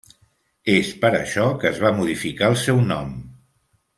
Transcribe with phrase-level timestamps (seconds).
[0.75, 3.15] És per això que es va modificar el seu nom.